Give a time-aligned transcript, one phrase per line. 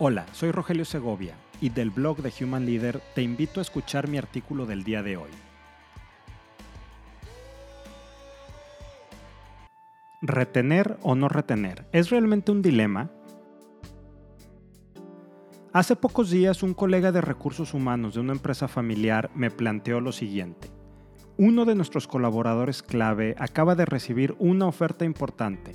[0.00, 4.16] Hola, soy Rogelio Segovia y del blog de Human Leader te invito a escuchar mi
[4.16, 5.30] artículo del día de hoy.
[10.22, 11.88] ¿Retener o no retener?
[11.90, 13.10] ¿Es realmente un dilema?
[15.72, 20.12] Hace pocos días un colega de recursos humanos de una empresa familiar me planteó lo
[20.12, 20.70] siguiente.
[21.38, 25.72] Uno de nuestros colaboradores clave acaba de recibir una oferta importante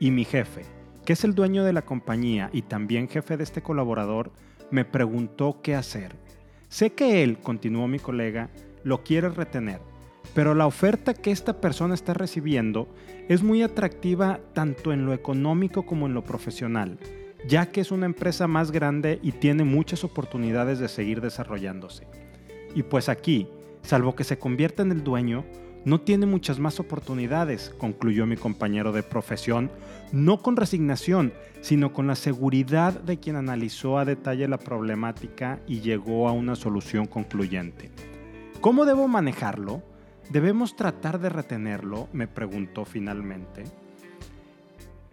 [0.00, 0.62] y mi jefe,
[1.06, 4.32] que es el dueño de la compañía y también jefe de este colaborador,
[4.72, 6.16] me preguntó qué hacer.
[6.68, 8.50] Sé que él, continuó mi colega,
[8.82, 9.80] lo quiere retener,
[10.34, 12.88] pero la oferta que esta persona está recibiendo
[13.28, 16.98] es muy atractiva tanto en lo económico como en lo profesional,
[17.46, 22.08] ya que es una empresa más grande y tiene muchas oportunidades de seguir desarrollándose.
[22.74, 23.46] Y pues aquí,
[23.82, 25.44] salvo que se convierta en el dueño,
[25.86, 29.70] no tiene muchas más oportunidades, concluyó mi compañero de profesión,
[30.10, 35.82] no con resignación, sino con la seguridad de quien analizó a detalle la problemática y
[35.82, 37.92] llegó a una solución concluyente.
[38.60, 39.80] ¿Cómo debo manejarlo?
[40.28, 42.08] ¿Debemos tratar de retenerlo?
[42.12, 43.62] me preguntó finalmente.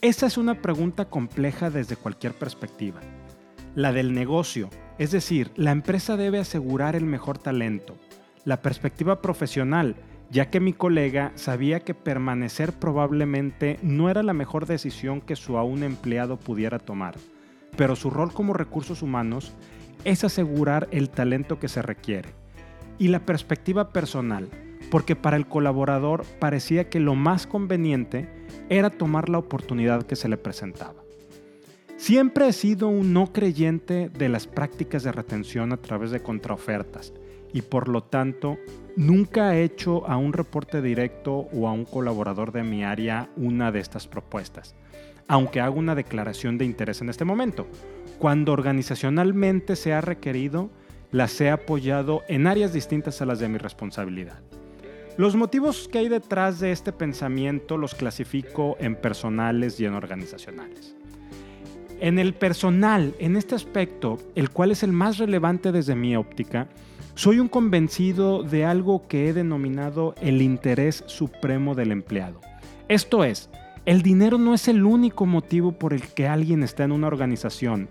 [0.00, 3.00] Esa es una pregunta compleja desde cualquier perspectiva.
[3.74, 7.96] La del negocio, es decir, la empresa debe asegurar el mejor talento.
[8.44, 9.96] La perspectiva profesional,
[10.30, 15.58] ya que mi colega sabía que permanecer probablemente no era la mejor decisión que su
[15.58, 17.16] aún empleado pudiera tomar,
[17.76, 19.52] pero su rol como recursos humanos
[20.04, 22.30] es asegurar el talento que se requiere.
[22.98, 24.48] Y la perspectiva personal,
[24.90, 28.28] porque para el colaborador parecía que lo más conveniente
[28.68, 31.02] era tomar la oportunidad que se le presentaba.
[31.96, 37.12] Siempre he sido un no creyente de las prácticas de retención a través de contraofertas
[37.52, 38.58] y por lo tanto
[38.96, 43.72] nunca he hecho a un reporte directo o a un colaborador de mi área una
[43.72, 44.74] de estas propuestas,
[45.28, 47.66] aunque hago una declaración de interés en este momento.
[48.18, 50.70] Cuando organizacionalmente se ha requerido,
[51.12, 54.40] las he apoyado en áreas distintas a las de mi responsabilidad.
[55.16, 60.94] Los motivos que hay detrás de este pensamiento los clasifico en personales y en organizacionales.
[62.00, 66.68] En el personal, en este aspecto, el cual es el más relevante desde mi óptica,
[67.14, 72.40] soy un convencido de algo que he denominado el interés supremo del empleado.
[72.88, 73.50] Esto es,
[73.86, 77.88] el dinero no es el único motivo por el que alguien está en una organización.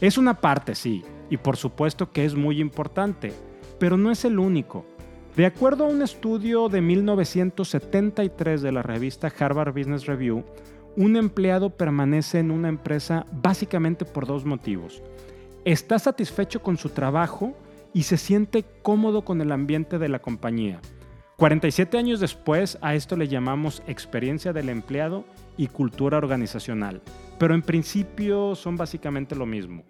[0.00, 3.32] Es una parte, sí, y por supuesto que es muy importante,
[3.78, 4.84] pero no es el único.
[5.36, 10.44] De acuerdo a un estudio de 1973 de la revista Harvard Business Review,
[10.96, 15.02] un empleado permanece en una empresa básicamente por dos motivos.
[15.64, 17.54] Está satisfecho con su trabajo
[17.92, 20.80] y se siente cómodo con el ambiente de la compañía.
[21.36, 25.24] 47 años después a esto le llamamos experiencia del empleado
[25.56, 27.00] y cultura organizacional,
[27.38, 29.84] pero en principio son básicamente lo mismo.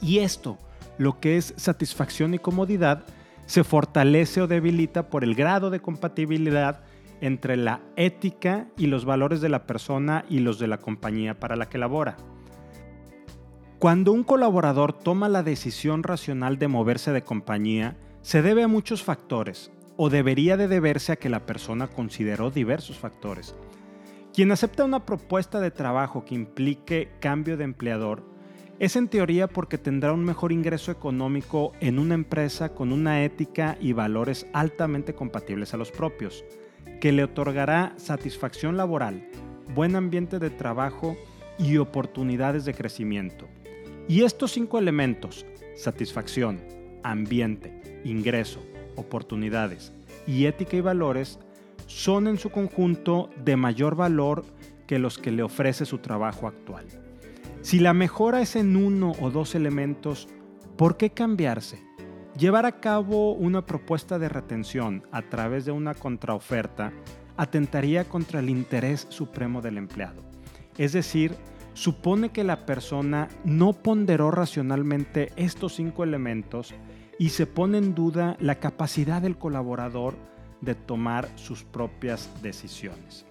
[0.00, 0.58] Y esto,
[0.98, 3.04] lo que es satisfacción y comodidad,
[3.46, 6.84] se fortalece o debilita por el grado de compatibilidad
[7.20, 11.56] entre la ética y los valores de la persona y los de la compañía para
[11.56, 12.16] la que labora.
[13.82, 19.02] Cuando un colaborador toma la decisión racional de moverse de compañía, se debe a muchos
[19.02, 23.56] factores, o debería de deberse a que la persona consideró diversos factores.
[24.32, 28.22] Quien acepta una propuesta de trabajo que implique cambio de empleador
[28.78, 33.76] es en teoría porque tendrá un mejor ingreso económico en una empresa con una ética
[33.80, 36.44] y valores altamente compatibles a los propios,
[37.00, 39.28] que le otorgará satisfacción laboral,
[39.74, 41.16] buen ambiente de trabajo
[41.58, 43.48] y oportunidades de crecimiento.
[44.08, 46.60] Y estos cinco elementos, satisfacción,
[47.02, 48.62] ambiente, ingreso,
[48.96, 49.92] oportunidades
[50.26, 51.38] y ética y valores,
[51.86, 54.44] son en su conjunto de mayor valor
[54.86, 56.86] que los que le ofrece su trabajo actual.
[57.62, 60.28] Si la mejora es en uno o dos elementos,
[60.76, 61.82] ¿por qué cambiarse?
[62.36, 66.92] Llevar a cabo una propuesta de retención a través de una contraoferta
[67.36, 70.22] atentaría contra el interés supremo del empleado,
[70.76, 71.34] es decir,
[71.74, 76.74] supone que la persona no ponderó racionalmente estos cinco elementos
[77.18, 80.14] y se pone en duda la capacidad del colaborador
[80.60, 83.26] de tomar sus propias decisiones.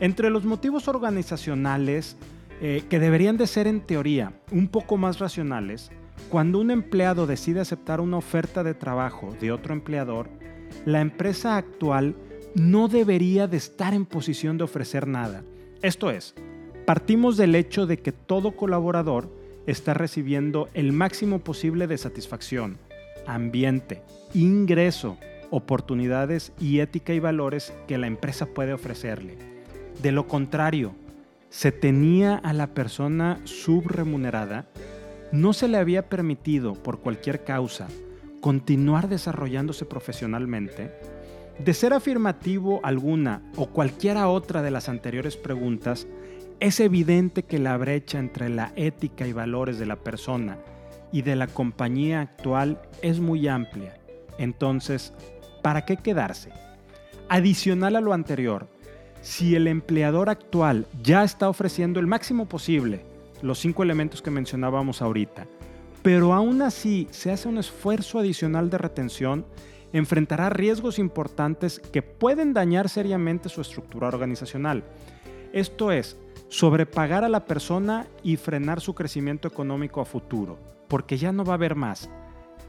[0.00, 2.16] Entre los motivos organizacionales
[2.60, 5.90] eh, que deberían de ser en teoría un poco más racionales,
[6.28, 10.30] cuando un empleado decide aceptar una oferta de trabajo de otro empleador,
[10.84, 12.16] la empresa actual
[12.54, 15.44] no debería de estar en posición de ofrecer nada.
[15.82, 16.34] Esto es,
[16.86, 19.30] Partimos del hecho de que todo colaborador
[19.66, 22.78] está recibiendo el máximo posible de satisfacción,
[23.26, 24.02] ambiente,
[24.34, 25.16] ingreso,
[25.50, 29.36] oportunidades y ética y valores que la empresa puede ofrecerle.
[30.02, 30.94] De lo contrario,
[31.50, 34.66] se tenía a la persona subremunerada,
[35.30, 37.86] no se le había permitido, por cualquier causa,
[38.40, 40.90] continuar desarrollándose profesionalmente,
[41.58, 46.06] de ser afirmativo alguna o cualquiera otra de las anteriores preguntas,
[46.62, 50.58] es evidente que la brecha entre la ética y valores de la persona
[51.10, 53.98] y de la compañía actual es muy amplia.
[54.38, 55.12] Entonces,
[55.60, 56.52] ¿para qué quedarse?
[57.28, 58.68] Adicional a lo anterior,
[59.22, 63.04] si el empleador actual ya está ofreciendo el máximo posible,
[63.42, 65.48] los cinco elementos que mencionábamos ahorita,
[66.04, 69.46] pero aún así se hace un esfuerzo adicional de retención,
[69.92, 74.84] enfrentará riesgos importantes que pueden dañar seriamente su estructura organizacional.
[75.52, 76.16] Esto es,
[76.52, 81.54] sobrepagar a la persona y frenar su crecimiento económico a futuro, porque ya no va
[81.54, 82.10] a haber más.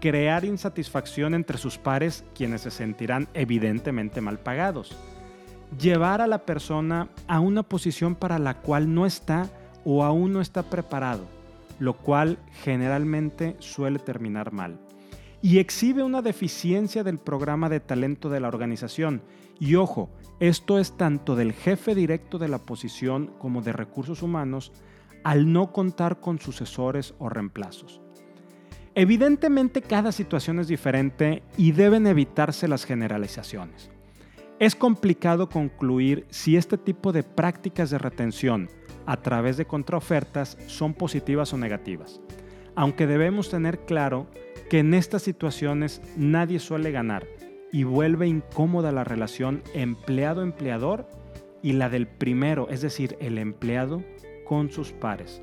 [0.00, 4.96] Crear insatisfacción entre sus pares, quienes se sentirán evidentemente mal pagados.
[5.76, 9.50] Llevar a la persona a una posición para la cual no está
[9.84, 11.24] o aún no está preparado,
[11.80, 14.78] lo cual generalmente suele terminar mal
[15.42, 19.20] y exhibe una deficiencia del programa de talento de la organización.
[19.58, 20.08] Y ojo,
[20.40, 24.72] esto es tanto del jefe directo de la posición como de recursos humanos
[25.22, 28.00] al no contar con sucesores o reemplazos.
[28.96, 33.90] Evidentemente cada situación es diferente y deben evitarse las generalizaciones.
[34.60, 38.68] Es complicado concluir si este tipo de prácticas de retención
[39.06, 42.20] a través de contraofertas son positivas o negativas,
[42.76, 44.28] aunque debemos tener claro
[44.70, 47.26] que en estas situaciones nadie suele ganar
[47.74, 51.08] y vuelve incómoda la relación empleado-empleador
[51.60, 54.04] y la del primero, es decir, el empleado
[54.44, 55.42] con sus pares.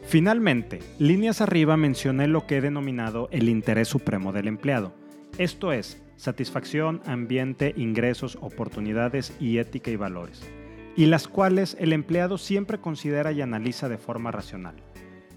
[0.00, 4.94] Finalmente, líneas arriba mencioné lo que he denominado el interés supremo del empleado.
[5.36, 10.50] Esto es, satisfacción, ambiente, ingresos, oportunidades y ética y valores,
[10.96, 14.76] y las cuales el empleado siempre considera y analiza de forma racional.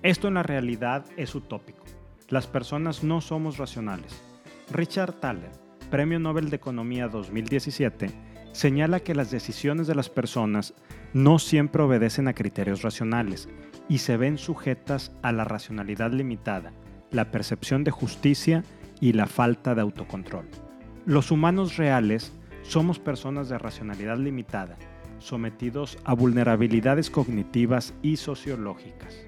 [0.02, 1.84] Esto en la realidad es utópico.
[2.30, 4.33] Las personas no somos racionales.
[4.72, 5.52] Richard Thaler,
[5.92, 8.10] Premio Nobel de Economía 2017,
[8.52, 10.74] señala que las decisiones de las personas
[11.14, 13.50] no siempre obedecen a criterios racionales
[13.90, 16.72] y se ven sujetas a la racionalidad limitada,
[17.12, 18.64] la percepción de justicia
[19.02, 20.48] y la falta de autocontrol.
[21.06, 22.32] Los humanos reales
[22.62, 24.78] somos personas de racionalidad limitada,
[25.20, 29.28] sometidos a vulnerabilidades cognitivas y sociológicas.